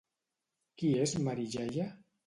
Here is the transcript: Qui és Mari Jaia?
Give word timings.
Qui 0.81 0.91
és 1.05 1.15
Mari 1.29 1.49
Jaia? 1.57 1.91